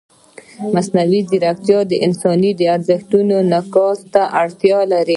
[0.75, 5.09] مصنوعي ځیرکتیا د انساني ارزښتونو انعکاس ته اړتیا لري.